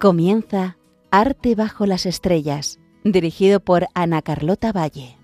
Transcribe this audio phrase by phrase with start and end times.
[0.00, 0.78] Comienza
[1.10, 5.19] Arte bajo las estrellas, dirigido por Ana Carlota Valle.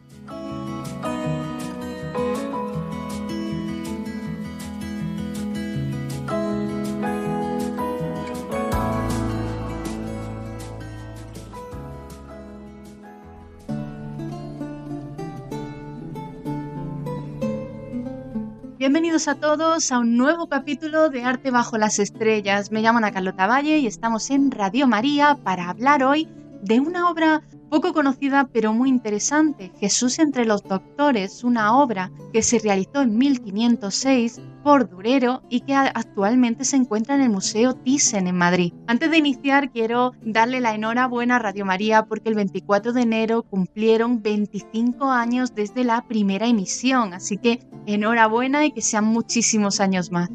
[19.28, 22.70] A todos a un nuevo capítulo de Arte bajo las estrellas.
[22.70, 26.28] Me llamo Ana Carlota Valle y estamos en Radio María para hablar hoy
[26.62, 32.42] de una obra poco conocida pero muy interesante, Jesús entre los doctores, una obra que
[32.42, 38.26] se realizó en 1506 por Durero y que actualmente se encuentra en el Museo Thyssen
[38.26, 38.72] en Madrid.
[38.86, 43.42] Antes de iniciar quiero darle la enhorabuena a Radio María porque el 24 de enero
[43.42, 50.10] cumplieron 25 años desde la primera emisión, así que enhorabuena y que sean muchísimos años
[50.10, 50.30] más.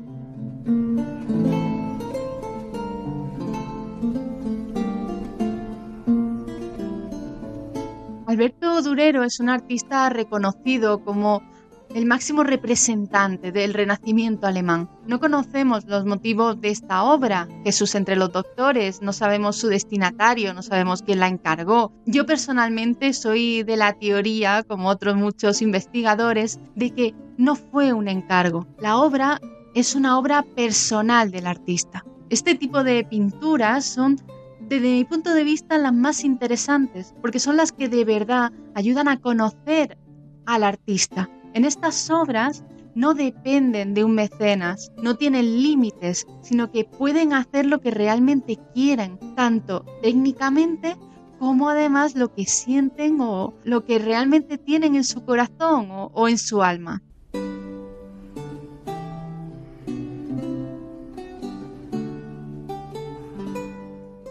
[8.31, 11.43] Alberto Durero es un artista reconocido como
[11.93, 14.89] el máximo representante del Renacimiento alemán.
[15.05, 20.53] No conocemos los motivos de esta obra, Jesús entre los doctores, no sabemos su destinatario,
[20.53, 21.91] no sabemos quién la encargó.
[22.05, 28.07] Yo personalmente soy de la teoría, como otros muchos investigadores, de que no fue un
[28.07, 28.65] encargo.
[28.79, 29.41] La obra
[29.75, 32.05] es una obra personal del artista.
[32.29, 34.15] Este tipo de pinturas son
[34.71, 39.09] desde mi punto de vista, las más interesantes, porque son las que de verdad ayudan
[39.09, 39.97] a conocer
[40.45, 41.29] al artista.
[41.53, 42.63] En estas obras
[42.95, 48.57] no dependen de un mecenas, no tienen límites, sino que pueden hacer lo que realmente
[48.73, 50.95] quieren, tanto técnicamente
[51.37, 56.29] como además lo que sienten o lo que realmente tienen en su corazón o, o
[56.29, 57.03] en su alma.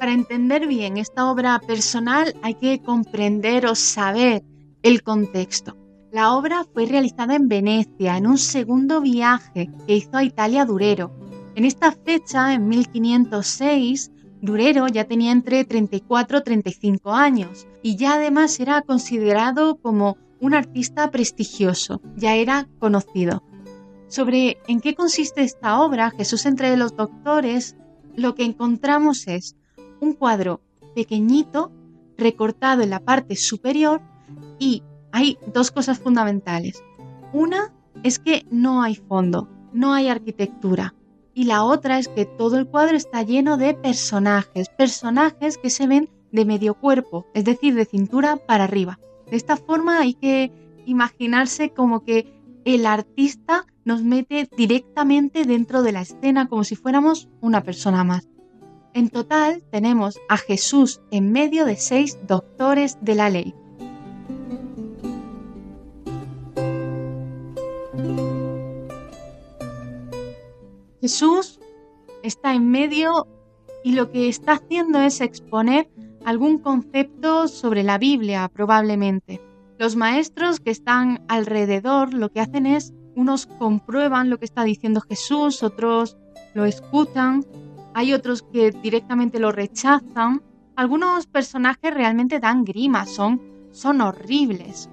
[0.00, 4.42] Para entender bien esta obra personal hay que comprender o saber
[4.82, 5.76] el contexto.
[6.10, 11.12] La obra fue realizada en Venecia en un segundo viaje que hizo a Italia Durero.
[11.54, 18.14] En esta fecha, en 1506, Durero ya tenía entre 34 y 35 años y ya
[18.14, 23.42] además era considerado como un artista prestigioso, ya era conocido.
[24.08, 27.76] Sobre en qué consiste esta obra, Jesús entre los doctores,
[28.16, 29.56] lo que encontramos es
[30.00, 30.60] un cuadro
[30.94, 31.72] pequeñito
[32.16, 34.00] recortado en la parte superior
[34.58, 36.82] y hay dos cosas fundamentales.
[37.32, 37.72] Una
[38.02, 40.94] es que no hay fondo, no hay arquitectura.
[41.32, 45.86] Y la otra es que todo el cuadro está lleno de personajes, personajes que se
[45.86, 48.98] ven de medio cuerpo, es decir, de cintura para arriba.
[49.30, 50.52] De esta forma hay que
[50.86, 52.32] imaginarse como que
[52.64, 58.28] el artista nos mete directamente dentro de la escena como si fuéramos una persona más.
[58.92, 63.54] En total tenemos a Jesús en medio de seis doctores de la ley.
[71.00, 71.60] Jesús
[72.22, 73.26] está en medio
[73.84, 75.88] y lo que está haciendo es exponer
[76.24, 79.40] algún concepto sobre la Biblia probablemente.
[79.78, 85.00] Los maestros que están alrededor lo que hacen es, unos comprueban lo que está diciendo
[85.00, 86.18] Jesús, otros
[86.54, 87.46] lo escuchan
[87.94, 90.42] hay otros que directamente lo rechazan.
[90.76, 93.40] Algunos personajes realmente dan grima, son,
[93.72, 94.88] son horribles.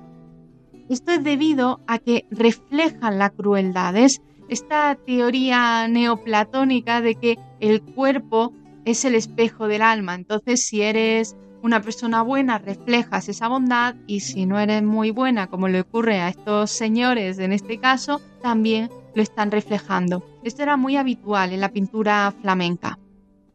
[0.89, 3.95] Esto es debido a que reflejan la crueldad.
[3.95, 8.53] Es esta teoría neoplatónica de que el cuerpo
[8.85, 10.15] es el espejo del alma.
[10.15, 15.47] Entonces, si eres una persona buena, reflejas esa bondad y si no eres muy buena,
[15.47, 20.23] como le ocurre a estos señores en este caso, también lo están reflejando.
[20.43, 22.99] Esto era muy habitual en la pintura flamenca.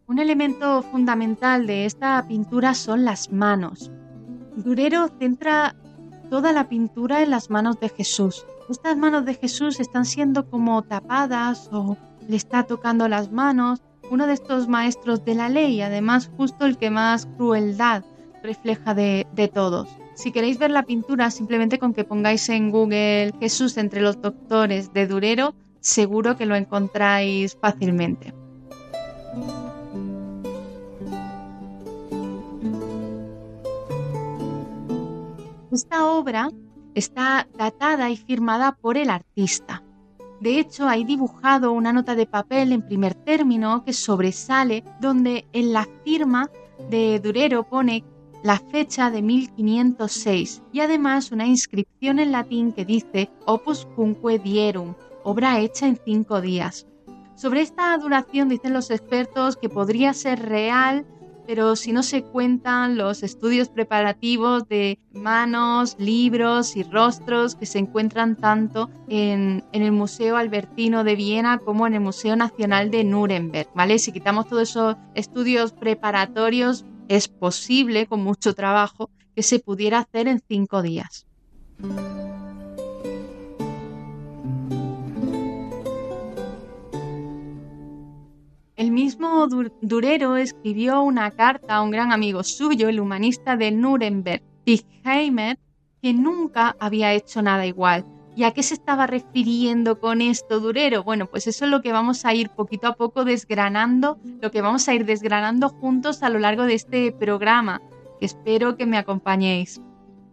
[0.09, 3.93] Un elemento fundamental de esta pintura son las manos.
[4.57, 5.77] Durero centra
[6.31, 8.45] toda la pintura en las manos de Jesús.
[8.69, 11.97] Estas manos de Jesús están siendo como tapadas o
[12.29, 13.83] le está tocando las manos.
[14.11, 18.03] Uno de estos maestros de la ley, además justo el que más crueldad
[18.43, 19.89] refleja de, de todos.
[20.15, 24.93] Si queréis ver la pintura, simplemente con que pongáis en Google Jesús entre los doctores
[24.93, 28.35] de Durero, seguro que lo encontráis fácilmente.
[35.73, 36.51] Esta obra
[36.95, 39.83] está datada y firmada por el artista.
[40.41, 45.73] De hecho, hay dibujado una nota de papel en primer término que sobresale, donde en
[45.73, 46.51] la firma
[46.91, 48.05] de Durero pone
[48.43, 54.95] la fecha de 1506 y además una inscripción en latín que dice Opus Cunque Dierum,
[55.25, 56.87] obra hecha en cinco días.
[57.35, 61.07] Sobre esta duración dicen los expertos que podría ser real
[61.47, 67.79] pero si no se cuentan los estudios preparativos de manos, libros y rostros que se
[67.79, 73.05] encuentran tanto en, en, el Museo Albertino de Viena como en el Museo Nacional de
[73.05, 73.99] Nuremberg, ¿vale?
[73.99, 80.29] Si quitamos todos esos estudios preparatorios, es posible, con mucho trabajo, que se pudiera hacer
[80.29, 81.27] en cinco días.
[88.77, 89.47] El mismo
[89.81, 95.59] Durero escribió una carta a un gran amigo suyo, el humanista de Nuremberg, Tichheimer,
[96.03, 98.05] que nunca había hecho nada igual.
[98.35, 101.03] ¿Y a qué se estaba refiriendo con esto, Durero?
[101.05, 104.63] Bueno, pues eso es lo que vamos a ir poquito a poco desgranando, lo que
[104.63, 107.83] vamos a ir desgranando juntos a lo largo de este programa,
[108.21, 109.81] espero que me acompañéis.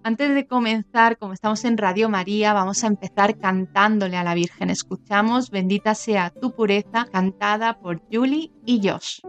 [0.01, 4.69] Antes de comenzar, como estamos en Radio María, vamos a empezar cantándole a la Virgen.
[4.69, 9.19] Escuchamos Bendita sea tu pureza, cantada por Julie y Josh.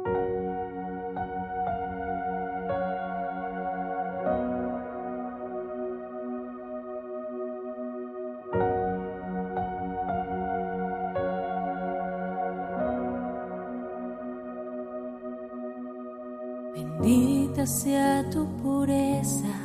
[17.60, 19.60] Bendita sea tu pureza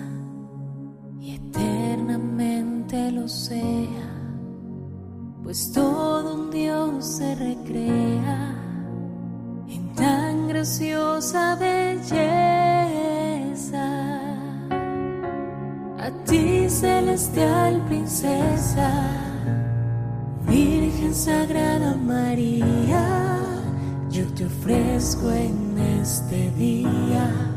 [3.12, 4.12] lo sea,
[5.44, 8.56] pues todo un Dios se recrea
[9.69, 12.25] en tan graciosa belleza.
[16.00, 18.92] A ti celestial princesa,
[20.47, 23.39] Virgen Sagrada María,
[24.09, 27.55] yo te ofrezco en este día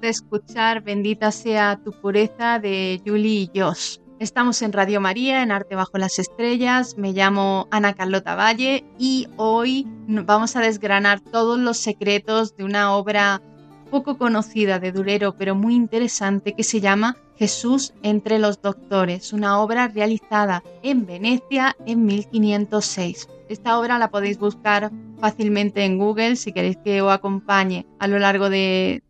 [0.00, 3.98] de escuchar Bendita sea tu pureza de Julie y Josh.
[4.18, 6.96] Estamos en Radio María, en Arte Bajo las Estrellas.
[6.96, 12.94] Me llamo Ana Carlota Valle y hoy vamos a desgranar todos los secretos de una
[12.94, 13.42] obra
[13.90, 19.60] poco conocida de Durero, pero muy interesante, que se llama Jesús entre los doctores, una
[19.60, 23.28] obra realizada en Venecia en 1506.
[23.48, 28.18] Esta obra la podéis buscar fácilmente en Google si queréis que os acompañe a lo
[28.18, 29.02] largo de,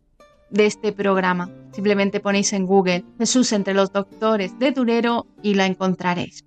[0.51, 1.49] de este programa.
[1.71, 6.45] Simplemente ponéis en Google Jesús entre los doctores de Durero y la encontraréis.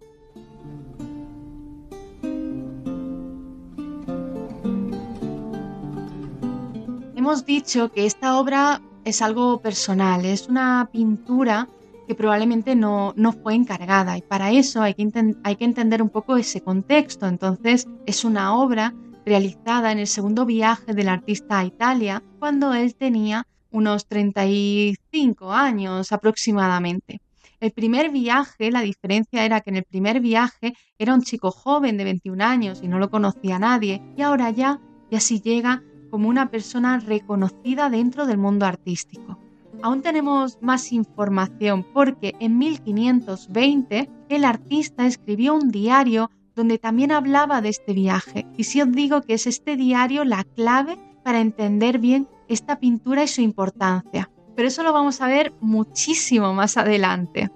[7.17, 11.69] Hemos dicho que esta obra es algo personal, es una pintura
[12.07, 16.11] que probablemente no, no fue encargada y para eso hay que, hay que entender un
[16.11, 17.27] poco ese contexto.
[17.27, 18.95] Entonces es una obra
[19.25, 26.13] realizada en el segundo viaje del artista a Italia cuando él tenía unos 35 años
[26.13, 27.21] aproximadamente.
[27.61, 31.97] El primer viaje, la diferencia era que en el primer viaje era un chico joven
[31.97, 36.29] de 21 años y no lo conocía nadie, y ahora ya, ya sí llega como
[36.29, 39.39] una persona reconocida dentro del mundo artístico.
[39.83, 47.61] Aún tenemos más información porque en 1520 el artista escribió un diario donde también hablaba
[47.61, 48.47] de este viaje.
[48.57, 53.25] Y si os digo que es este diario la clave para entender bien esta pintura
[53.25, 54.31] y su importancia.
[54.57, 57.51] Pero eso lo vamos a ver muchísimo más adelante.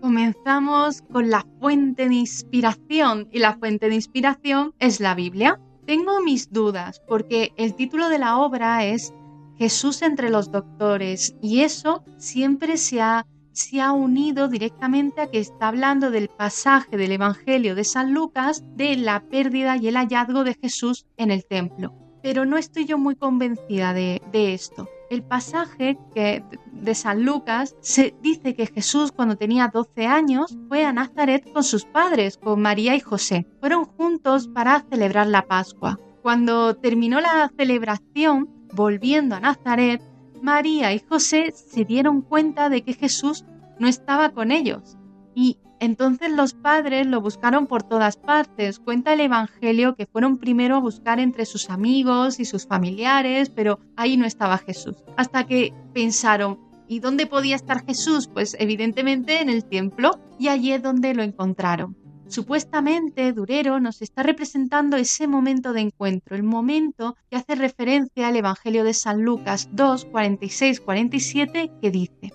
[0.00, 5.60] Comenzamos con la fuente de inspiración y la fuente de inspiración es la Biblia.
[5.86, 9.12] Tengo mis dudas porque el título de la obra es
[9.56, 15.38] Jesús entre los doctores y eso siempre se ha se ha unido directamente a que
[15.38, 20.44] está hablando del pasaje del Evangelio de San Lucas de la pérdida y el hallazgo
[20.44, 21.94] de Jesús en el templo.
[22.22, 24.88] Pero no estoy yo muy convencida de, esto.
[25.10, 30.92] El pasaje de San Lucas se dice que Jesús cuando tenía 12 años fue a
[30.92, 33.46] Nazaret con sus padres, con María y José.
[33.60, 36.00] Fueron juntos para celebrar la Pascua.
[36.22, 40.00] Cuando terminó la celebración, volviendo a Nazaret,
[40.42, 43.44] María y José se dieron cuenta de que Jesús
[43.78, 44.96] no estaba con ellos
[45.34, 48.78] y Entonces los padres lo buscaron por todas partes.
[48.78, 53.80] Cuenta el Evangelio que fueron primero a buscar entre sus amigos y sus familiares, pero
[53.96, 54.96] ahí no estaba Jesús.
[55.16, 58.28] Hasta que pensaron, ¿y dónde podía estar Jesús?
[58.32, 61.96] Pues evidentemente en el templo y allí es donde lo encontraron.
[62.28, 68.36] Supuestamente Durero nos está representando ese momento de encuentro, el momento que hace referencia al
[68.36, 72.32] Evangelio de San Lucas 2, 46, 47, que dice,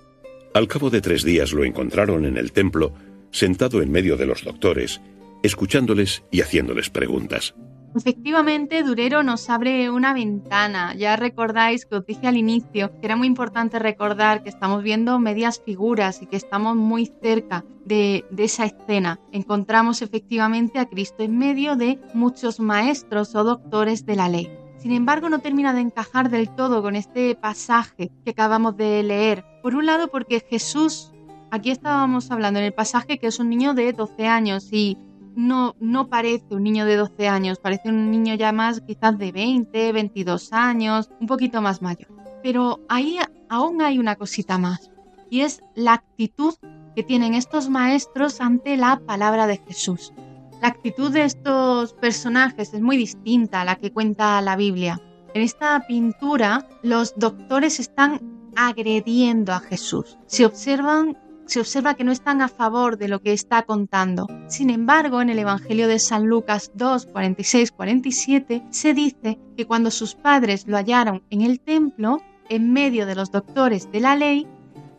[0.54, 2.94] Al cabo de tres días lo encontraron en el templo,
[3.32, 5.02] sentado en medio de los doctores,
[5.44, 7.56] escuchándoles y haciéndoles preguntas.
[7.96, 10.94] Efectivamente, Durero nos abre una ventana.
[10.96, 15.18] Ya recordáis que os dije al inicio que era muy importante recordar que estamos viendo
[15.20, 19.20] medias figuras y que estamos muy cerca de, esa escena.
[19.32, 24.52] Encontramos efectivamente a Cristo en medio de muchos maestros o doctores de la ley.
[24.78, 29.44] Sin embargo, no termina de encajar del todo con este pasaje que acabamos de leer.
[29.62, 31.12] Por un lado, porque Jesús,
[31.52, 34.98] aquí estábamos hablando en el pasaje que es un niño de 12 años y
[35.36, 39.32] no, no parece un niño de 12 años, parece un niño ya más quizás de
[39.32, 42.10] 20, 22 años, un poquito más mayor.
[42.44, 43.18] Pero ahí
[43.50, 44.92] aún hay una cosita más,
[45.30, 46.56] y es la actitud
[46.96, 50.14] que tienen estos maestros ante la palabra de Jesús.
[50.62, 55.02] La actitud de estos personajes es muy distinta a la que cuenta la Biblia.
[55.34, 58.20] En esta pintura los doctores están
[58.56, 60.18] agrediendo a Jesús.
[60.26, 61.18] Se observan
[61.50, 64.28] se observa que no están a favor de lo que está contando.
[64.48, 69.90] Sin embargo, en el Evangelio de San Lucas 2, 46, 47, se dice que cuando
[69.90, 74.46] sus padres lo hallaron en el templo, en medio de los doctores de la ley,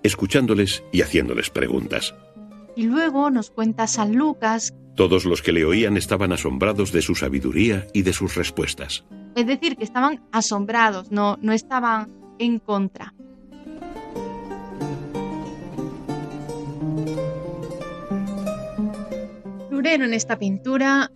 [0.02, 2.14] escuchándoles y haciéndoles preguntas.
[2.75, 7.14] Y luego nos cuenta San Lucas, todos los que le oían estaban asombrados de su
[7.14, 9.04] sabiduría y de sus respuestas.
[9.37, 13.14] Es decir, que estaban asombrados, no, no estaban en contra.
[19.71, 21.11] Durero en esta pintura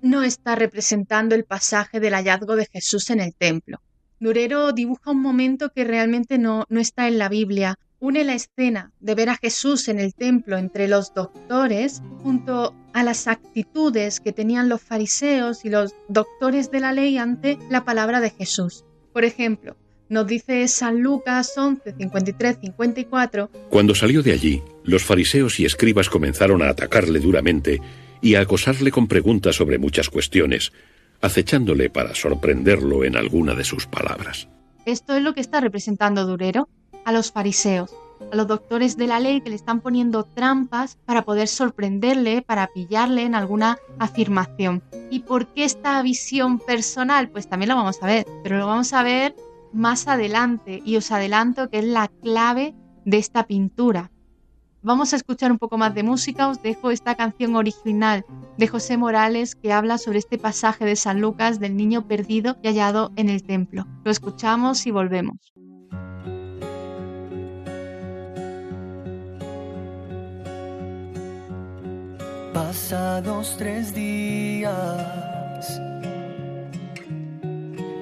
[0.00, 3.80] no está representando el pasaje del hallazgo de Jesús en el templo.
[4.20, 7.78] Durero dibuja un momento que realmente no, no está en la Biblia.
[8.00, 13.02] Une la escena de ver a Jesús en el templo entre los doctores junto a
[13.02, 18.20] las actitudes que tenían los fariseos y los doctores de la ley ante la palabra
[18.20, 18.84] de Jesús.
[19.12, 19.76] Por ejemplo,
[20.14, 23.50] nos dice San Lucas 11, 53, 54.
[23.68, 27.82] Cuando salió de allí, los fariseos y escribas comenzaron a atacarle duramente
[28.22, 30.72] y a acosarle con preguntas sobre muchas cuestiones,
[31.20, 34.48] acechándole para sorprenderlo en alguna de sus palabras.
[34.86, 36.68] Esto es lo que está representando Durero
[37.04, 37.90] a los fariseos,
[38.30, 42.68] a los doctores de la ley que le están poniendo trampas para poder sorprenderle, para
[42.68, 44.80] pillarle en alguna afirmación.
[45.10, 47.30] ¿Y por qué esta visión personal?
[47.30, 49.34] Pues también lo vamos a ver, pero lo vamos a ver
[49.74, 54.10] más adelante y os adelanto que es la clave de esta pintura.
[54.82, 58.24] Vamos a escuchar un poco más de música, os dejo esta canción original
[58.58, 62.68] de José Morales que habla sobre este pasaje de San Lucas del niño perdido y
[62.68, 63.86] hallado en el templo.
[64.04, 65.54] Lo escuchamos y volvemos.
[72.52, 75.80] Pasados tres días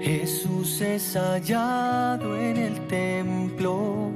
[0.03, 4.11] Jesús es hallado en el templo,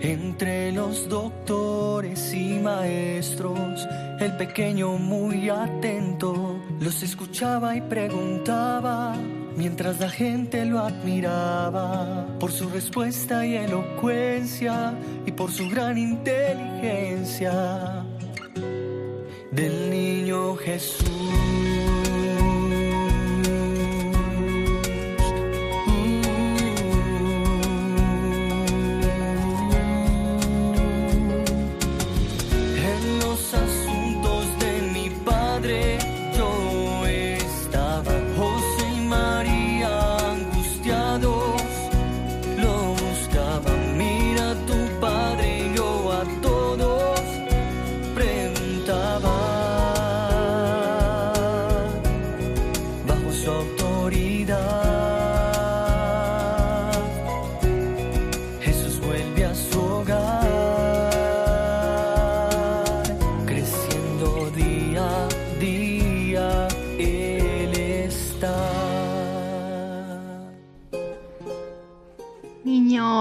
[0.00, 3.86] entre los doctores y maestros,
[4.18, 9.14] el pequeño muy atento los escuchaba y preguntaba,
[9.58, 14.94] mientras la gente lo admiraba por su respuesta y elocuencia
[15.26, 18.06] y por su gran inteligencia
[19.52, 21.29] del niño Jesús.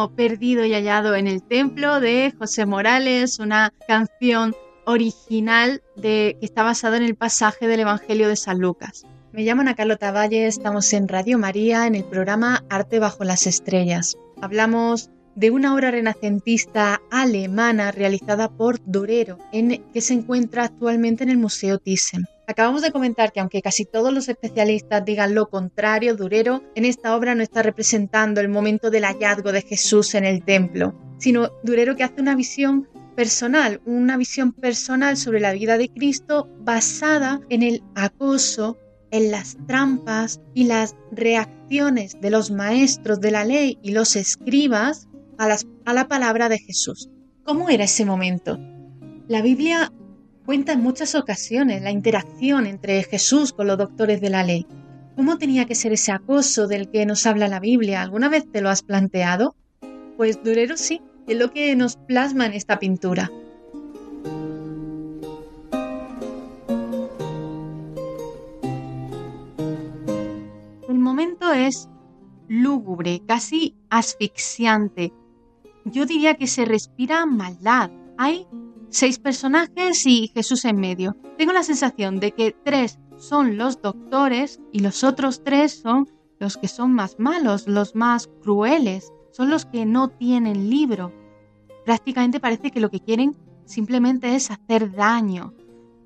[0.08, 6.64] Perdido y hallado en el templo de José Morales, una canción original de, que está
[6.64, 9.06] basada en el pasaje del Evangelio de San Lucas.
[9.32, 13.46] Me llamo Ana Carlota Valle, estamos en Radio María en el programa Arte bajo las
[13.46, 14.16] estrellas.
[14.42, 21.30] Hablamos de una obra renacentista alemana realizada por Durero, en, que se encuentra actualmente en
[21.30, 22.26] el Museo Thyssen.
[22.50, 27.16] Acabamos de comentar que aunque casi todos los especialistas digan lo contrario, Durero en esta
[27.16, 31.96] obra no está representando el momento del hallazgo de Jesús en el templo, sino Durero
[31.96, 37.62] que hace una visión personal, una visión personal sobre la vida de Cristo basada en
[37.62, 38.80] el acoso,
[39.12, 45.08] en las trampas y las reacciones de los maestros de la ley y los escribas
[45.38, 47.12] a, la palabra de Jesús.
[47.44, 48.58] ¿Cómo era ese momento?
[49.28, 49.92] La Biblia
[50.50, 54.66] cuenta en muchas ocasiones la interacción entre Jesús con los doctores de la ley.
[55.16, 58.02] ¿Cómo tenía que ser ese acoso del que nos habla la Biblia?
[58.02, 59.54] ¿Alguna vez te lo has planteado?
[60.18, 63.30] Pues Durero sí, es lo que nos plasma en esta pintura.
[70.90, 71.90] El momento es
[72.48, 75.14] lúgubre, casi asfixiante.
[75.86, 77.92] Yo diría que se respira maldad.
[78.18, 78.48] Hay
[78.90, 81.16] seis personajes y Jesús en medio.
[81.38, 86.58] Tengo la sensación de que tres son los doctores y los otros tres son los
[86.58, 91.14] que son más malos, los más crueles, son los que no tienen libro.
[91.86, 95.54] Prácticamente parece que lo que quieren simplemente es hacer daño.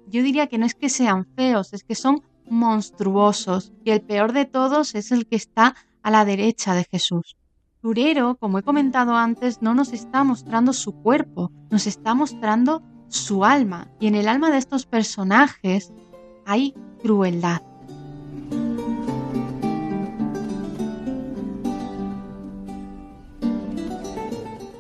[0.08, 4.34] Yo diría que no es que sean feos, es que son monstruosos y el peor
[4.34, 7.38] de todos es el que está a la derecha de Jesús.
[7.84, 13.44] Durero, como he comentado antes, no nos está mostrando su cuerpo, nos está mostrando su
[13.44, 13.90] alma.
[14.00, 15.92] Y en el alma de estos personajes
[16.46, 17.62] hay crueldad.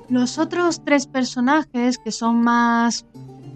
[0.07, 3.05] Los otros tres personajes que son más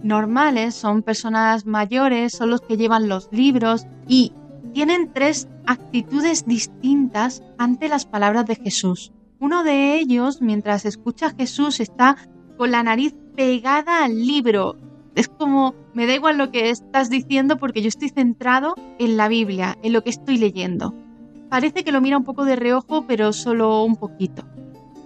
[0.03, 4.33] normales, son personas mayores, son los que llevan los libros y
[4.73, 9.13] tienen tres actitudes distintas ante las palabras de Jesús.
[9.39, 12.17] Uno de ellos, mientras escucha a Jesús, está
[12.57, 14.75] con la nariz pegada al libro.
[15.13, 19.27] Es como, me da igual lo que estás diciendo porque yo estoy centrado en la
[19.27, 20.95] Biblia, en lo que estoy leyendo.
[21.49, 24.43] Parece que lo mira un poco de reojo, pero solo un poquito.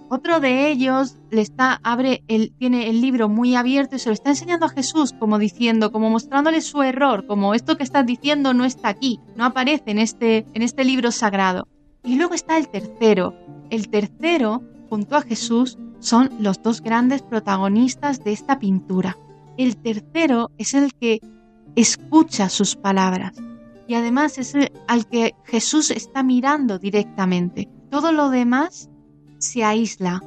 [0.08, 4.14] Otro de ellos le está, abre el, tiene el libro muy abierto y se lo
[4.14, 8.52] está enseñando a Jesús, como diciendo, como mostrándole su error, como esto que estás diciendo
[8.54, 11.68] no está aquí, no aparece en este, en este libro sagrado.
[12.04, 13.34] Y luego está el tercero.
[13.72, 19.16] El tercero, junto a Jesús, son los dos grandes protagonistas de esta pintura.
[19.56, 21.22] El tercero es el que
[21.74, 23.32] escucha sus palabras
[23.88, 27.66] y además es el al que Jesús está mirando directamente.
[27.90, 28.90] Todo lo demás
[29.38, 30.20] se aísla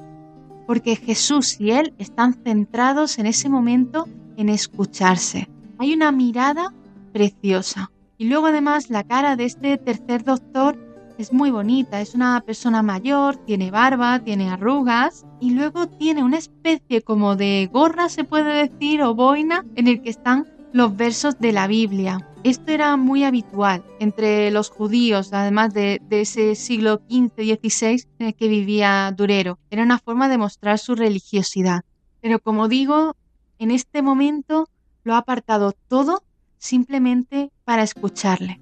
[0.65, 5.49] porque Jesús y él están centrados en ese momento en escucharse.
[5.77, 6.73] Hay una mirada
[7.13, 7.91] preciosa.
[8.17, 10.84] Y luego además la cara de este tercer doctor
[11.17, 16.37] es muy bonita, es una persona mayor, tiene barba, tiene arrugas y luego tiene una
[16.37, 21.39] especie como de gorra, se puede decir, o boina, en el que están los versos
[21.39, 22.27] de la Biblia.
[22.43, 28.47] Esto era muy habitual entre los judíos, además de, ese siglo XV-XVI en el que
[28.47, 29.57] vivía Durero.
[29.71, 31.83] Era una forma de mostrar su religiosidad.
[32.21, 33.15] Pero como digo,
[33.57, 34.67] en este momento
[35.03, 36.23] lo ha apartado todo
[36.57, 38.59] simplemente para escucharle.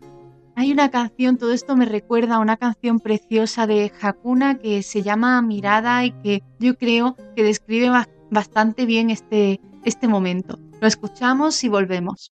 [0.55, 5.01] Hay una canción, todo esto me recuerda a una canción preciosa de Hakuna que se
[5.01, 7.89] llama Mirada y que yo creo que describe
[8.29, 10.59] bastante bien este, este momento.
[10.79, 12.31] Lo escuchamos y volvemos.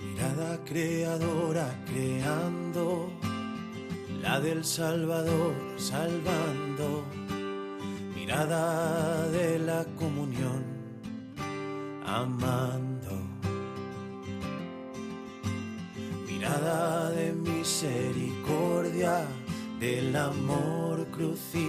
[0.00, 3.10] Mirada creadora creando,
[4.22, 7.04] la del Salvador salvando
[8.30, 10.62] mirada de la comunión,
[12.06, 13.18] amando.
[16.28, 19.26] Mirada de misericordia,
[19.80, 21.66] del amor crucificado.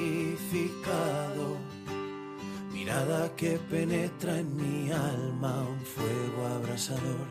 [2.71, 7.26] Mirada que penetra en mi alma un fuego abrasador.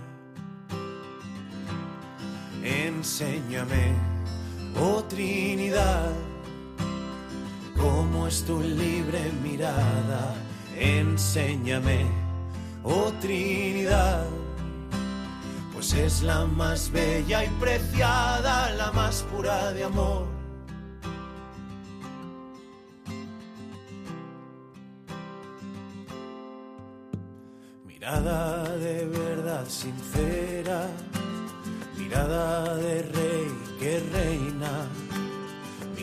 [2.65, 3.95] Enséñame,
[4.77, 6.30] oh Trinidad
[7.81, 10.35] cómo es tu libre mirada.
[10.77, 12.07] Enséñame,
[12.85, 14.27] oh Trinidad,
[15.73, 20.27] pues es la más bella y preciada, la más pura de amor.
[27.87, 30.87] Mirada de verdad sincera,
[31.99, 34.89] mirada de rey que reina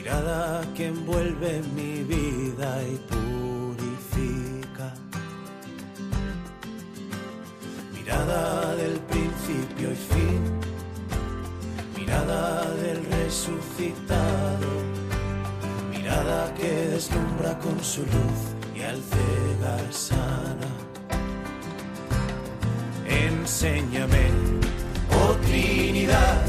[0.08, 4.94] mirada que envuelve mi vida y purifica.
[7.94, 10.42] Mirada del principio y fin,
[13.12, 14.70] resucitado,
[15.92, 18.40] mirada que deslumbra con su luz
[18.74, 20.70] y al cegar sana.
[23.10, 24.30] Enséñame,
[25.20, 26.46] oh Trinidad,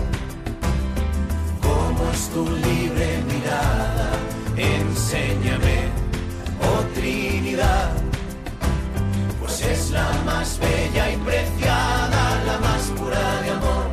[1.60, 3.37] cómo es tu libre mirada.
[5.10, 5.88] Enséñame,
[6.60, 7.92] oh Trinidad,
[9.40, 13.88] pues es la más bella y preciada, la más pura de amor.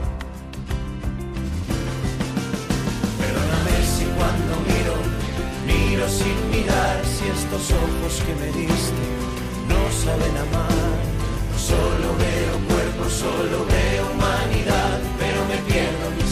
[3.18, 4.96] Perdóname si cuando miro,
[5.66, 9.08] miro sin mirar si estos ojos que me diste
[9.70, 10.96] no saben amar.
[11.56, 16.25] Solo veo cuerpo, solo veo humanidad, pero me pierdo, mi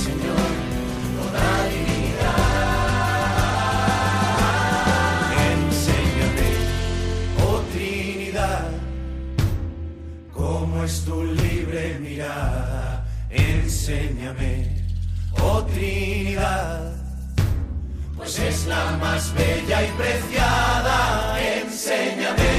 [10.84, 13.06] es tu libre mirada.
[13.30, 14.84] Enséñame,
[15.42, 16.94] oh Trinidad,
[18.16, 21.40] pues es la más bella y preciada.
[21.62, 22.53] Enséñame,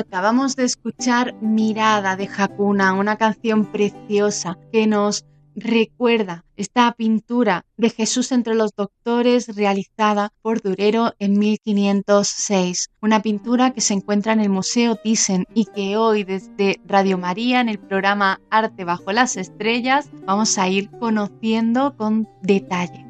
[0.00, 7.90] Acabamos de escuchar Mirada de Hakuna, una canción preciosa que nos recuerda esta pintura de
[7.90, 12.88] Jesús entre los doctores realizada por Durero en 1506.
[13.02, 17.60] Una pintura que se encuentra en el Museo Thyssen y que hoy desde Radio María
[17.60, 23.09] en el programa Arte bajo las estrellas vamos a ir conociendo con detalle.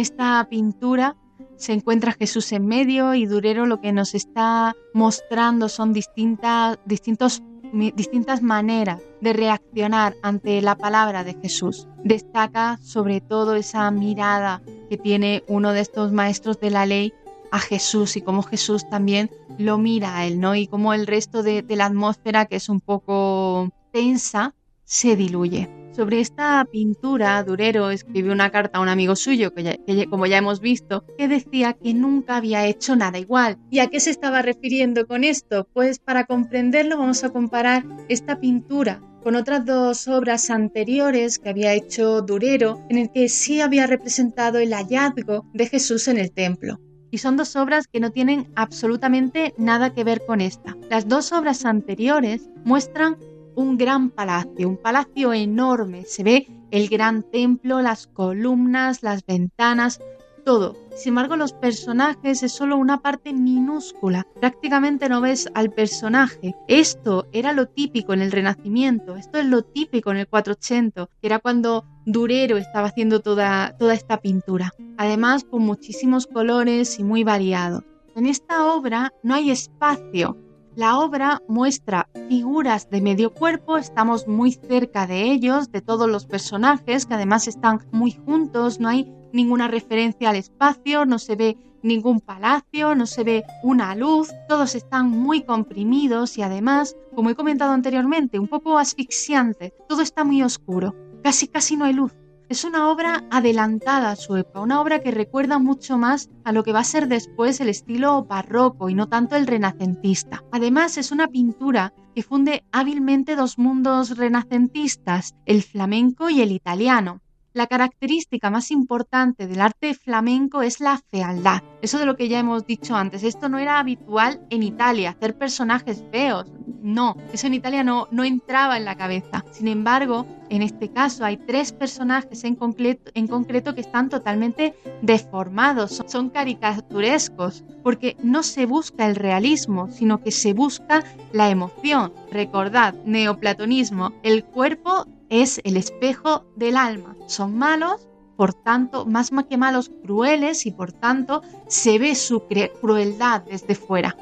[0.00, 1.16] Esta pintura
[1.56, 7.42] se encuentra Jesús en medio y Durero lo que nos está mostrando son distintas, distintos,
[7.72, 11.88] distintas maneras de reaccionar ante la palabra de Jesús.
[12.04, 17.14] Destaca sobre todo esa mirada que tiene uno de estos maestros de la ley
[17.50, 20.54] a Jesús y cómo Jesús también lo mira a él, ¿no?
[20.54, 24.54] Y cómo el resto de la atmósfera, que es un poco tensa,
[24.84, 25.85] se diluye.
[25.96, 30.26] Sobre esta pintura, Durero escribió una carta a un amigo suyo, que, ya- que como
[30.26, 33.56] ya hemos visto, que decía que nunca había hecho nada igual.
[33.70, 35.66] ¿Y a qué se estaba refiriendo con esto?
[35.72, 41.72] Pues para comprenderlo vamos a comparar esta pintura con otras dos obras anteriores que había
[41.72, 46.78] hecho Durero, en el que sí había representado el hallazgo de Jesús en el templo.
[47.10, 50.76] Y son dos obras que no tienen absolutamente nada que ver con esta.
[50.90, 53.16] Las dos obras anteriores muestran
[53.56, 56.04] un gran palacio, un palacio enorme.
[56.04, 60.00] Se ve el gran templo, las columnas, las ventanas,
[60.44, 60.76] todo.
[60.94, 64.24] Sin embargo, los personajes es solo una parte minúscula.
[64.40, 66.54] Prácticamente no ves al personaje.
[66.68, 69.16] Esto era lo típico en el Renacimiento.
[69.16, 73.94] Esto es lo típico en el 480, que era cuando Durero estaba haciendo toda, toda
[73.94, 74.70] esta pintura.
[74.96, 77.82] Además, con muchísimos colores y muy variados.
[78.14, 80.38] En esta obra no hay espacio.
[80.76, 86.26] La obra muestra figuras de medio cuerpo, estamos muy cerca de ellos, de todos los
[86.26, 91.56] personajes, que además están muy juntos, no hay ninguna referencia al espacio, no se ve
[91.82, 97.34] ningún palacio, no se ve una luz, todos están muy comprimidos y además, como he
[97.34, 102.12] comentado anteriormente, un poco asfixiante, todo está muy oscuro, casi casi no hay luz.
[102.48, 106.62] Es una obra adelantada a su época, una obra que recuerda mucho más a lo
[106.62, 110.44] que va a ser después el estilo barroco y no tanto el renacentista.
[110.52, 117.20] Además, es una pintura que funde hábilmente dos mundos renacentistas, el flamenco y el italiano.
[117.56, 121.62] La característica más importante del arte flamenco es la fealdad.
[121.80, 123.22] Eso de lo que ya hemos dicho antes.
[123.22, 126.52] Esto no era habitual en Italia, hacer personajes feos.
[126.82, 129.42] No, eso en Italia no, no entraba en la cabeza.
[129.52, 136.10] Sin embargo, en este caso hay tres personajes en concreto, que están totalmente deformados, son,
[136.10, 142.12] son caricaturescos, porque no se busca el realismo, sino que se busca la emoción.
[142.30, 147.16] Recordad, neoplatonismo, el cuerpo es el espejo del alma.
[147.26, 152.44] Son malos, por tanto, más que malos, crueles y por tanto se ve su
[152.80, 154.16] crueldad desde fuera.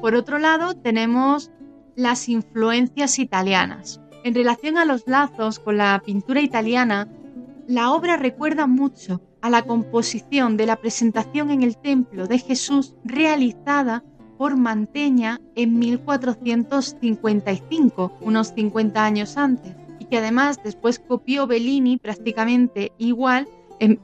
[0.00, 1.50] Por otro lado, tenemos
[1.94, 4.00] las influencias italianas.
[4.24, 7.08] En relación a los lazos con la pintura italiana,
[7.66, 14.02] la obra recuerda mucho la composición de la presentación en el templo de Jesús realizada
[14.36, 22.92] por Manteña en 1455, unos 50 años antes, y que además después copió Bellini prácticamente
[22.98, 23.48] igual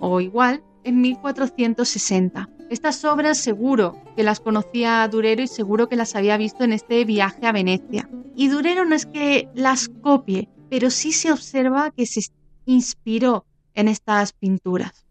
[0.00, 2.48] o igual en 1460.
[2.70, 7.04] Estas obras seguro que las conocía Durero y seguro que las había visto en este
[7.04, 8.08] viaje a Venecia.
[8.34, 12.20] Y Durero no es que las copie, pero sí se observa que se
[12.66, 15.03] inspiró en estas pinturas.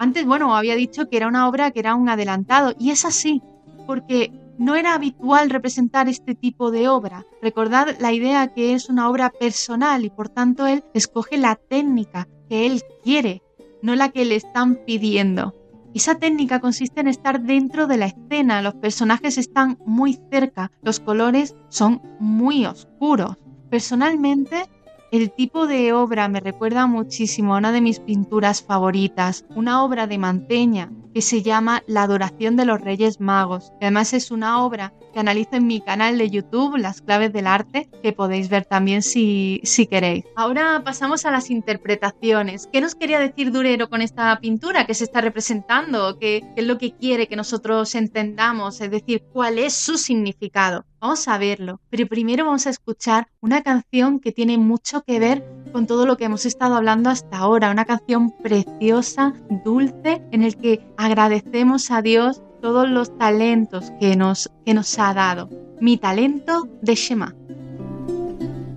[0.00, 3.42] Antes, bueno, había dicho que era una obra que era un adelantado, y es así,
[3.86, 7.26] porque no era habitual representar este tipo de obra.
[7.42, 12.28] Recordad la idea que es una obra personal y por tanto él escoge la técnica
[12.48, 13.42] que él quiere,
[13.82, 15.54] no la que le están pidiendo.
[15.92, 20.98] Esa técnica consiste en estar dentro de la escena, los personajes están muy cerca, los
[20.98, 23.36] colores son muy oscuros.
[23.68, 24.62] Personalmente,
[25.12, 30.06] el tipo de obra me recuerda muchísimo a una de mis pinturas favoritas, una obra
[30.06, 33.72] de Manteña que se llama La adoración de los Reyes Magos.
[33.80, 37.88] Además es una obra que analizo en mi canal de YouTube, Las claves del arte,
[38.02, 40.24] que podéis ver también si, si queréis.
[40.36, 42.68] Ahora pasamos a las interpretaciones.
[42.72, 46.18] ¿Qué nos quería decir Durero con esta pintura que se está representando?
[46.18, 48.80] ¿Qué, qué es lo que quiere que nosotros entendamos?
[48.80, 50.84] Es decir, ¿cuál es su significado?
[51.00, 55.42] Vamos a verlo, pero primero vamos a escuchar una canción que tiene mucho que ver
[55.72, 59.32] con todo lo que hemos estado hablando hasta ahora, una canción preciosa,
[59.64, 65.14] dulce, en el que agradecemos a Dios todos los talentos que nos, que nos ha
[65.14, 65.48] dado.
[65.80, 67.34] Mi talento de Shema.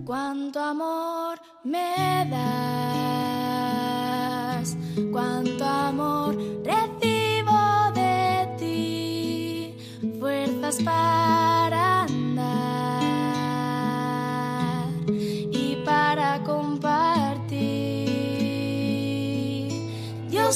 [0.06, 2.26] Cuánto amor me
[4.62, 4.78] das,
[5.12, 9.76] cuánto amor recibo de ti,
[10.22, 11.53] fuerzas para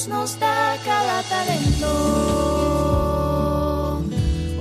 [0.06, 1.90] Nos da cada talento,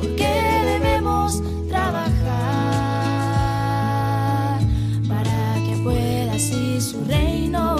[0.02, 0.28] porque
[0.66, 2.18] debemos trabajar
[5.08, 7.77] para que pueda así su reino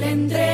[0.00, 0.47] Yo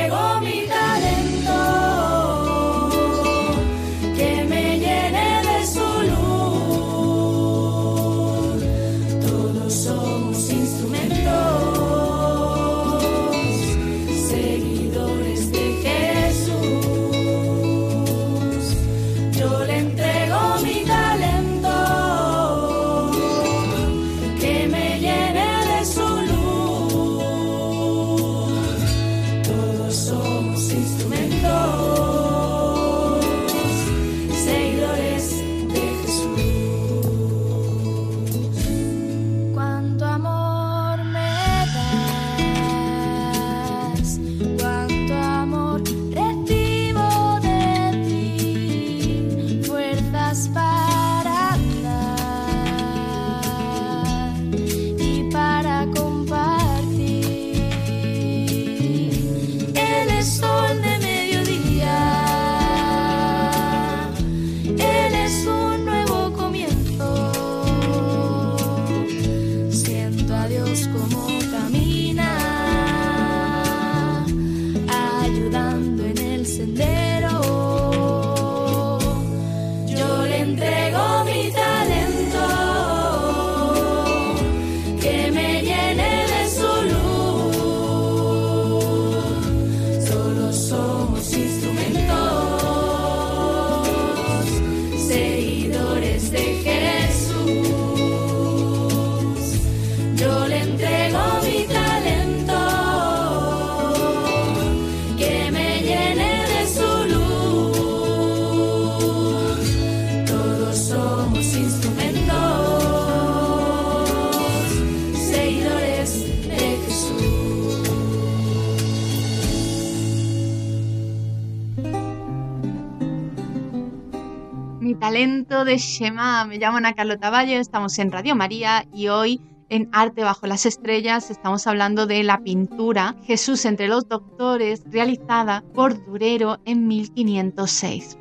[125.25, 126.45] De Shema.
[126.45, 130.67] Me llamo Ana Carlota Valle, estamos en Radio María y hoy en Arte bajo las
[130.67, 138.19] estrellas estamos hablando de la pintura Jesús entre los doctores realizada por Durero en 1506.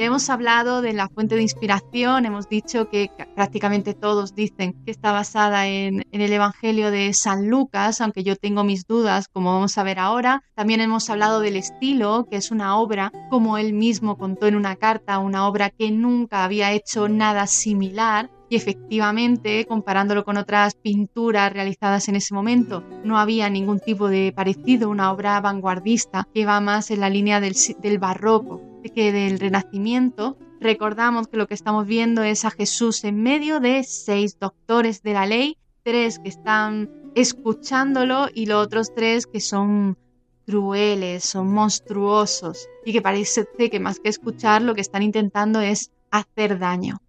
[0.00, 4.90] Ya hemos hablado de la fuente de inspiración, hemos dicho que prácticamente todos dicen que
[4.90, 9.76] está basada en, el Evangelio de San Lucas, aunque yo tengo mis dudas, como vamos
[9.76, 10.42] a ver ahora.
[10.54, 14.76] También hemos hablado del estilo, que es una obra, como él mismo contó en una
[14.76, 21.52] carta, una obra que nunca había hecho nada similar y efectivamente, comparándolo con otras pinturas
[21.52, 26.58] realizadas en ese momento, no había ningún tipo de parecido, una obra vanguardista que va
[26.60, 32.22] más en la línea del barroco que del Renacimiento, recordamos que lo que estamos viendo
[32.22, 38.28] es a Jesús en medio de seis doctores de la ley, tres que están escuchándolo
[38.32, 39.98] y los otros tres que son
[40.46, 45.90] crueles, son monstruosos y que parece que más que escuchar lo que están intentando es
[46.10, 47.00] hacer daño.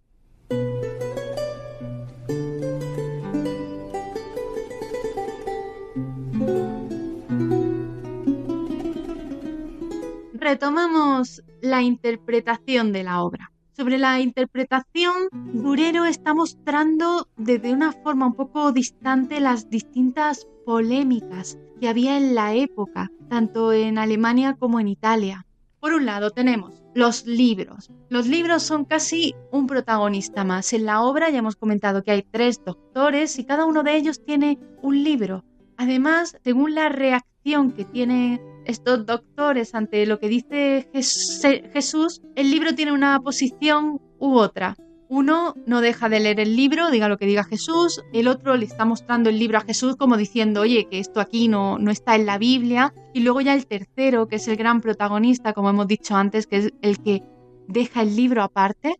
[10.52, 13.52] retomamos la interpretación de la obra.
[13.74, 21.58] Sobre la interpretación, Durero está mostrando desde una forma un poco distante las distintas polémicas
[21.80, 25.46] que había en la época, tanto en Alemania como en Italia.
[25.80, 27.90] Por un lado tenemos los libros.
[28.08, 30.72] Los libros son casi un protagonista más.
[30.72, 34.22] En la obra ya hemos comentado que hay tres doctores y cada uno de ellos
[34.24, 35.44] tiene un libro.
[35.76, 42.74] Además, según la reacción que tiene estos doctores ante lo que dice Jesús, el libro
[42.74, 44.76] tiene una posición u otra.
[45.08, 48.64] Uno no deja de leer el libro, diga lo que diga Jesús, el otro le
[48.64, 52.14] está mostrando el libro a Jesús como diciendo, oye, que esto aquí no, no está
[52.14, 52.94] en la Biblia.
[53.12, 56.56] Y luego ya el tercero, que es el gran protagonista, como hemos dicho antes, que
[56.58, 57.22] es el que
[57.66, 58.94] deja el libro aparte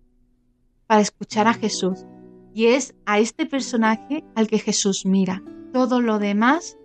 [0.87, 2.05] para escuchar a Jesús.
[2.53, 5.43] Y es a este personaje al que Jesús mira.
[5.73, 6.77] Todo lo demás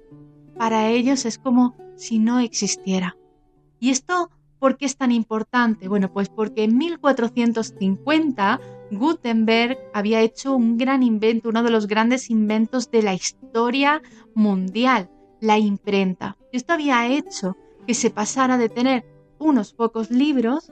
[0.58, 3.18] para ellos es como si no existiera.
[3.80, 5.88] ¿Y esto por qué es tan importante?
[5.88, 8.60] Bueno, pues porque en 1450
[8.92, 14.02] Gutenberg había hecho un gran invento, uno de los grandes inventos de la historia
[14.34, 15.10] mundial,
[15.42, 16.38] la imprenta.
[16.52, 19.06] Esto había hecho que se pasara de tener
[19.40, 20.72] unos pocos libros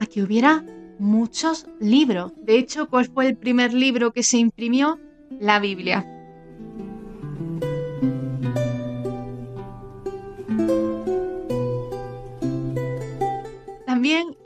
[0.00, 0.64] a que hubiera
[0.98, 2.32] muchos libros.
[2.42, 4.98] De hecho, ¿cuál fue el primer libro que se imprimió?
[5.40, 6.06] La Biblia.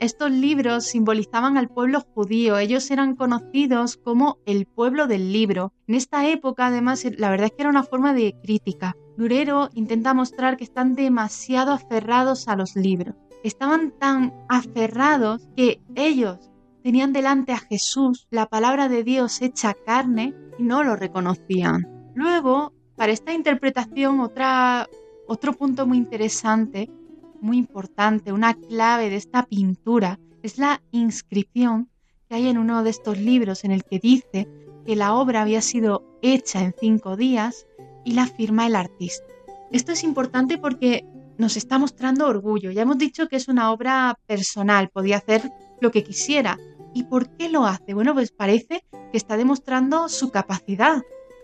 [0.03, 5.73] Estos libros simbolizaban al pueblo judío, ellos eran conocidos como el pueblo del libro.
[5.87, 8.95] En esta época, además, la verdad es que era una forma de crítica.
[9.17, 13.15] Durero intenta mostrar que están demasiado aferrados a los libros.
[13.43, 20.33] Estaban tan aferrados que ellos tenían delante a Jesús, la palabra de Dios hecha carne,
[20.57, 22.11] y no lo reconocían.
[22.15, 24.87] Luego, para esta interpretación, otra,
[25.27, 26.89] otro punto muy interesante
[27.43, 31.89] muy importante, una clave de esta pintura, es la inscripción
[32.27, 34.47] que hay en uno de estos libros en el que dice
[34.85, 37.67] que la obra había sido hecha en cinco días
[38.05, 39.25] y la firma el artista.
[39.71, 41.05] Esto es importante porque
[41.37, 42.71] nos está mostrando orgullo.
[42.71, 45.51] Ya hemos dicho que es una obra personal, podía hacer
[45.81, 46.57] lo que quisiera.
[46.93, 47.93] ¿Y por qué lo hace?
[47.93, 51.01] Bueno, pues parece que está demostrando su capacidad,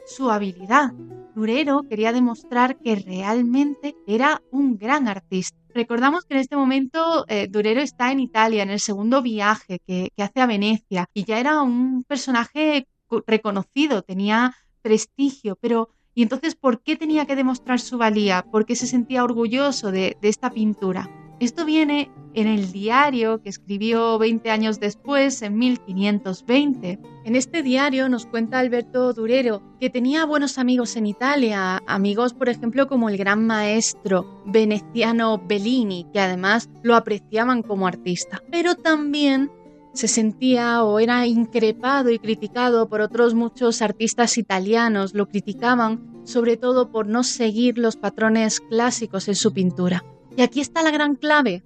[0.09, 0.91] su habilidad.
[1.35, 5.57] Durero quería demostrar que realmente era un gran artista.
[5.73, 10.11] Recordamos que en este momento eh, Durero está en Italia, en el segundo viaje que,
[10.17, 12.87] hace a Venecia, y ya era un personaje
[13.27, 18.43] reconocido, tenía prestigio, pero ¿y entonces por qué tenía que demostrar su valía?
[18.51, 21.09] ¿Por qué se sentía orgulloso de esta pintura?
[21.39, 26.99] Esto viene en el diario que escribió 20 años después, en 1520.
[27.23, 32.49] En este diario nos cuenta Alberto Durero que tenía buenos amigos en Italia, amigos por
[32.49, 39.49] ejemplo como el gran maestro veneciano Bellini, que además lo apreciaban como artista, pero también
[39.93, 46.57] se sentía o era increpado y criticado por otros muchos artistas italianos, lo criticaban sobre
[46.57, 50.03] todo por no seguir los patrones clásicos en su pintura.
[50.35, 51.63] Y aquí está la gran clave,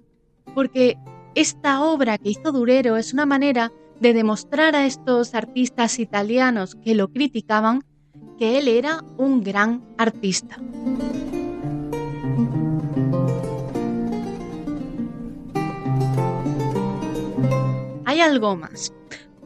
[0.54, 0.96] porque
[1.34, 6.94] esta obra que hizo Durero es una manera de demostrar a estos artistas italianos que
[6.94, 7.84] lo criticaban
[8.38, 10.56] que él era un gran artista.
[18.04, 18.92] Hay algo más.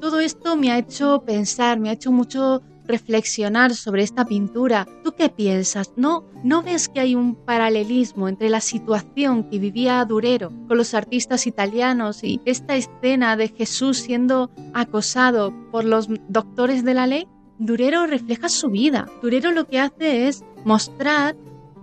[0.01, 4.89] Todo esto me ha hecho pensar, me ha hecho mucho reflexionar sobre esta pintura.
[5.05, 5.93] ¿Tú qué piensas?
[5.97, 10.95] ¿No, ¿No ves que hay un paralelismo entre la situación que vivía Durero con los
[10.95, 17.29] artistas italianos y esta escena de Jesús siendo acosado por los doctores de la ley?
[17.59, 19.07] Durero refleja su vida.
[19.21, 21.37] Durero lo que hace es mostrar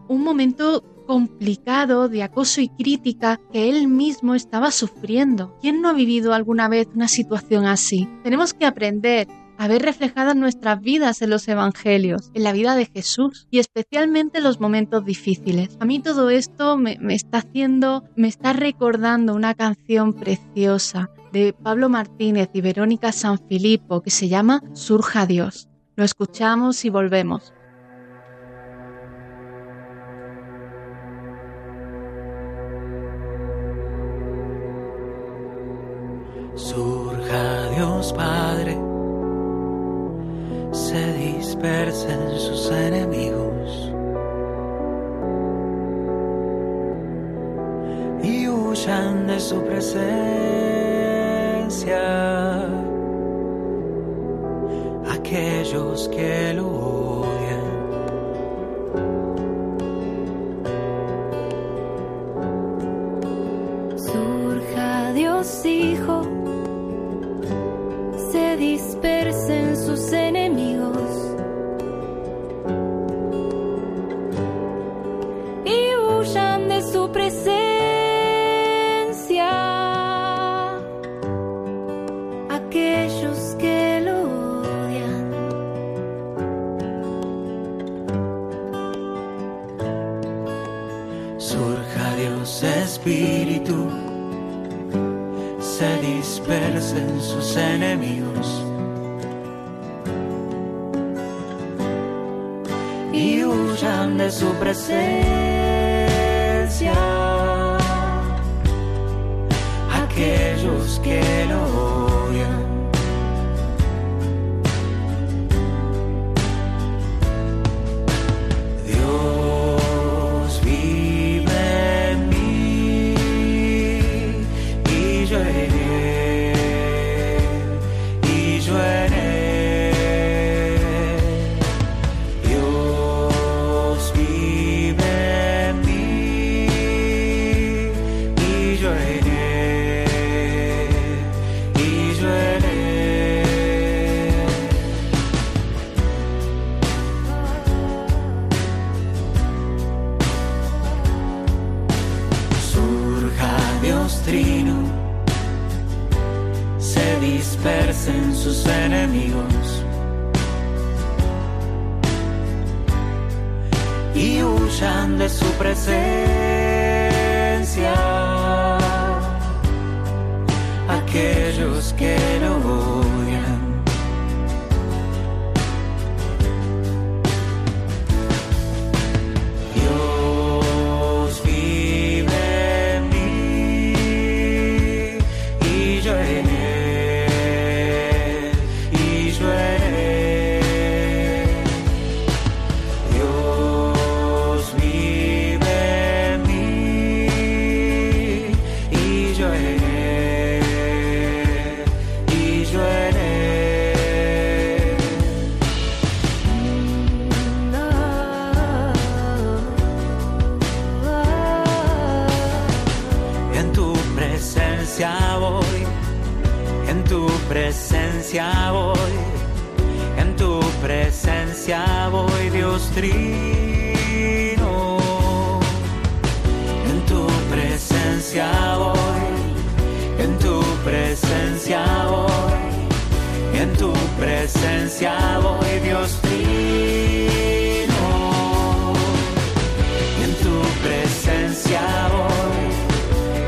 [0.08, 5.56] un momento complicado de acoso y crítica que él mismo estaba sufriendo.
[5.62, 8.10] ¿Quién no ha vivido alguna vez una situación así?
[8.24, 9.28] Tenemos que aprender
[9.58, 14.40] a ver reflejadas nuestras vidas en los evangelios, en la vida de Jesús y especialmente
[14.40, 15.78] en los momentos difíciles.
[15.80, 21.54] A mí todo esto me, me está haciendo, me está recordando una canción preciosa de
[21.54, 25.68] Pablo Martínez y Verónica Sanfilippo que se llama Surja Dios.
[25.96, 27.54] Lo escuchamos y volvemos.
[36.56, 38.78] Surja Dios Padre,
[40.76, 43.92] se dispersen sus enemigos.
[48.22, 49.96] Y huyan de su presencia.
[55.10, 56.85] Aquellos que lo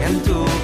[0.08, 0.57] en tu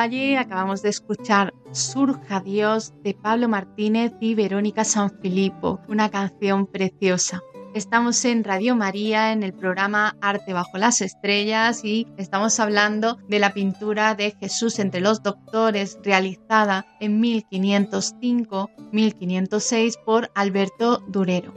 [0.00, 7.42] Valle, acabamos de escuchar Surja Dios de Pablo Martínez y Verónica Sanfilippo, una canción preciosa.
[7.74, 13.40] Estamos en Radio María en el programa Arte bajo las estrellas y estamos hablando de
[13.40, 21.52] la pintura de Jesús entre los doctores realizada en 1505-1506 por Alberto Durero.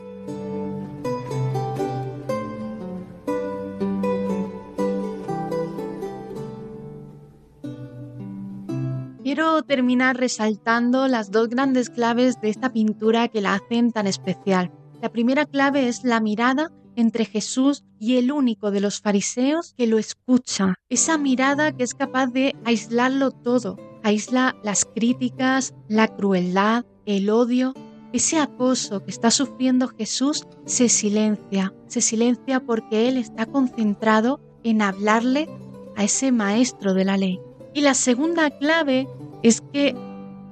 [9.23, 14.69] Quiero terminar resaltando las dos grandes claves de esta pintura que la hacen tan especial.
[15.01, 19.87] La primera clave es la mirada entre Jesús y el único de los fariseos que
[19.87, 20.75] lo escucha.
[20.89, 23.77] Esa mirada que es capaz de aislarlo todo.
[24.03, 27.73] Aísla las críticas, la crueldad, el odio.
[28.11, 31.73] Ese acoso que está sufriendo Jesús se silencia.
[31.87, 35.47] Se silencia porque Él está concentrado en hablarle
[35.95, 37.39] a ese maestro de la ley.
[37.73, 39.07] Y la segunda clave
[39.41, 39.95] es que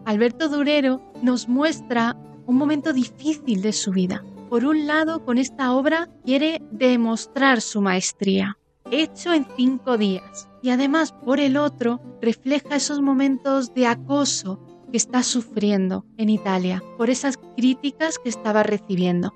[0.05, 5.72] Alberto Durero nos muestra un momento difícil de su vida por un lado, con esta
[5.72, 8.57] obra quiere demostrar su maestría,
[8.91, 14.59] hecho en cinco días, y además, por el otro, refleja esos momentos de acoso
[14.91, 19.34] que está sufriendo en Italia por esas críticas que estaba recibiendo.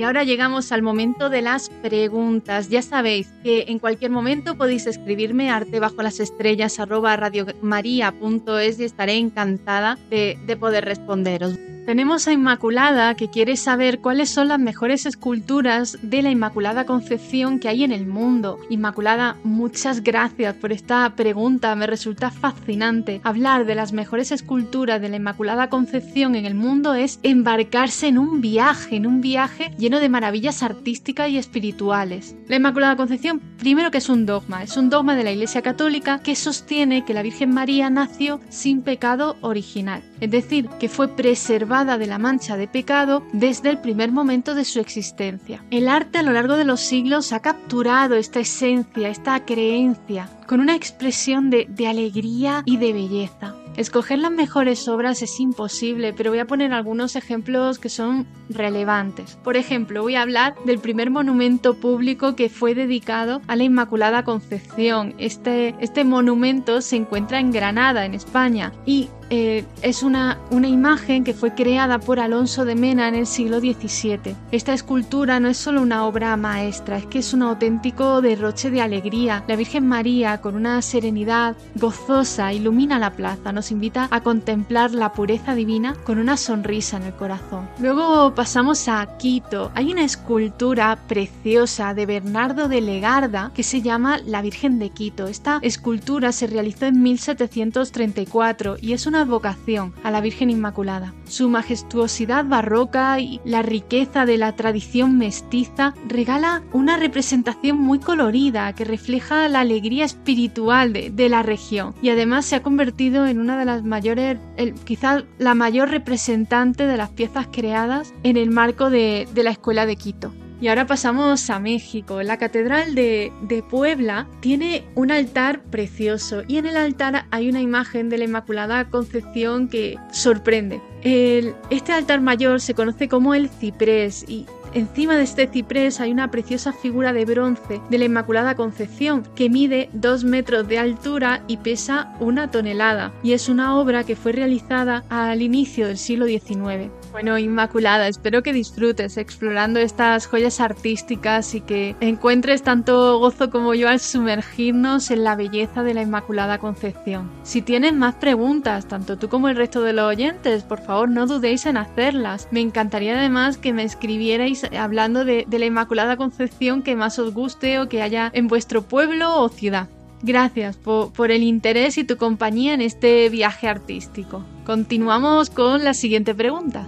[0.00, 2.70] Y ahora llegamos al momento de las preguntas.
[2.70, 8.84] Ya sabéis que en cualquier momento podéis escribirme arte bajo las estrellas arroba radiomaria.es y
[8.84, 11.58] estaré encantada de, de poder responderos.
[11.90, 17.58] Tenemos a Inmaculada que quiere saber cuáles son las mejores esculturas de la Inmaculada Concepción
[17.58, 18.60] que hay en el mundo.
[18.68, 23.20] Inmaculada, muchas gracias por esta pregunta, me resulta fascinante.
[23.24, 28.18] Hablar de las mejores esculturas de la Inmaculada Concepción en el mundo es embarcarse en
[28.18, 32.36] un viaje, en un viaje lleno de maravillas artísticas y espirituales.
[32.46, 36.20] La Inmaculada Concepción, primero que es un dogma, es un dogma de la Iglesia Católica
[36.20, 41.79] que sostiene que la Virgen María nació sin pecado original, es decir, que fue preservada
[41.84, 45.64] de la mancha de pecado desde el primer momento de su existencia.
[45.70, 50.60] El arte a lo largo de los siglos ha capturado esta esencia, esta creencia, con
[50.60, 53.54] una expresión de, alegría y de belleza.
[53.76, 59.38] Escoger las mejores obras es imposible, pero voy a poner algunos ejemplos que son relevantes.
[59.42, 64.22] Por ejemplo, voy a hablar del primer monumento público que fue dedicado a la Inmaculada
[64.24, 65.14] Concepción.
[65.16, 71.24] Este, este monumento se encuentra en Granada, en España, y eh, es una, una imagen
[71.24, 74.34] que fue creada por Alonso de Mena en el siglo XVII.
[74.50, 78.80] Esta escultura no es solo una obra maestra, es que es un auténtico derroche de
[78.80, 79.44] alegría.
[79.46, 85.12] La Virgen María, con una serenidad gozosa, ilumina la plaza, nos invita a contemplar la
[85.12, 87.68] pureza divina con una sonrisa en el corazón.
[87.78, 89.70] Luego pasamos a Quito.
[89.74, 95.28] Hay una escultura preciosa de Bernardo de Legarda que se llama La Virgen de Quito.
[95.28, 101.14] Esta escultura se realizó en 1734 y es una vocación a la Virgen Inmaculada.
[101.24, 108.72] Su majestuosidad barroca y la riqueza de la tradición mestiza regala una representación muy colorida
[108.74, 113.58] que refleja la alegría espiritual de, la región y además se ha convertido en una
[113.58, 114.38] de las mayores,
[114.84, 119.96] quizás la mayor representante de las piezas creadas en el marco de la Escuela de
[119.96, 120.32] Quito.
[120.60, 122.22] Y ahora pasamos a México.
[122.22, 123.32] La Catedral de,
[123.68, 128.90] Puebla tiene un altar precioso y en el altar hay una imagen de la Inmaculada
[128.90, 130.80] Concepción que sorprende.
[131.02, 136.30] este altar mayor se conoce como el ciprés y Encima de este ciprés hay una
[136.30, 141.56] preciosa figura de bronce de la Inmaculada Concepción que mide 2 metros de altura y
[141.56, 146.92] pesa una tonelada y es una obra que fue realizada al inicio del siglo XIX.
[147.12, 153.74] Bueno, Inmaculada, espero que disfrutes explorando estas joyas artísticas y que encuentres tanto gozo como
[153.74, 157.28] yo al sumergirnos en la belleza de la Inmaculada Concepción.
[157.42, 161.26] Si tienes más preguntas, tanto tú como el resto de los oyentes, por favor no
[161.26, 162.46] dudéis en hacerlas.
[162.52, 167.80] Me encantaría además que me escribierais hablando de, la Inmaculada Concepción que más os guste
[167.80, 169.88] o que haya en vuestro pueblo o ciudad.
[170.22, 174.44] Gracias por, el interés y tu compañía en este viaje artístico.
[174.66, 176.86] Continuamos con la siguiente pregunta.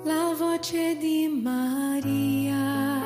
[0.03, 3.01] La voce di María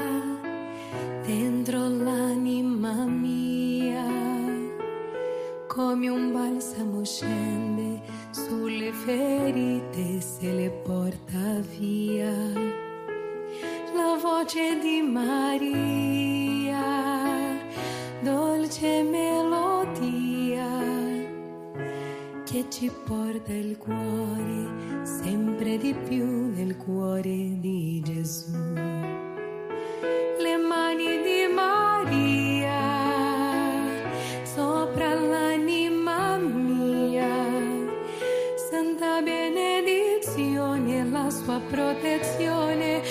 [1.27, 3.46] dentro l'anima mia,
[5.77, 8.01] come un balsamo scende
[8.31, 12.33] sulle ferite se le porta via.
[13.93, 16.81] La voce di Maria,
[18.23, 20.67] dolce melodia,
[22.43, 26.25] che ci porta il cuore sempre di più
[26.55, 28.49] nel cuore di Gesù
[30.39, 31.96] le mani di Maria
[41.59, 43.01] protezione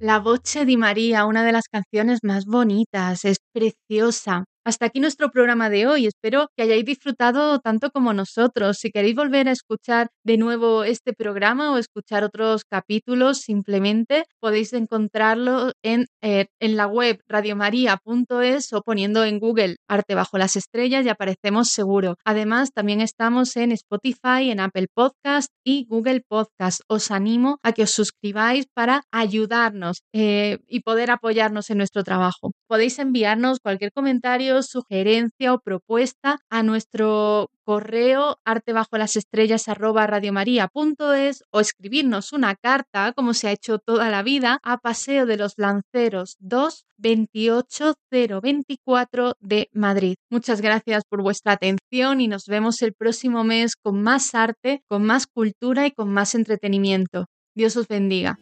[0.00, 4.44] La Voce di María, una de las canciones más bonitas, es preciosa.
[4.66, 6.06] Hasta aquí nuestro programa de hoy.
[6.06, 8.78] Espero que hayáis disfrutado tanto como nosotros.
[8.78, 14.72] Si queréis volver a escuchar de nuevo este programa o escuchar otros capítulos, simplemente podéis
[14.72, 21.06] encontrarlo en, eh, en la web radiomaria.es o poniendo en Google Arte bajo las estrellas
[21.06, 22.16] y aparecemos seguro.
[22.24, 26.80] Además, también estamos en Spotify, en Apple Podcast y Google Podcast.
[26.88, 32.50] Os animo a que os suscribáis para ayudarnos eh, y poder apoyarnos en nuestro trabajo.
[32.66, 40.06] Podéis enviarnos cualquier comentario sugerencia o propuesta a nuestro correo arte bajo las estrellas arroba
[40.06, 45.36] radiomaria.es o escribirnos una carta, como se ha hecho toda la vida, a Paseo de
[45.36, 50.16] los Lanceros 2 28024 de Madrid.
[50.30, 55.04] Muchas gracias por vuestra atención y nos vemos el próximo mes con más arte, con
[55.04, 57.26] más cultura y con más entretenimiento.
[57.54, 58.38] Dios os bendiga.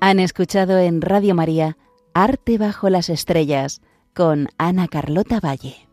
[0.00, 1.76] Han escuchado en Radio María
[2.12, 3.80] Arte bajo las estrellas
[4.14, 5.85] con Ana Carlota Valle.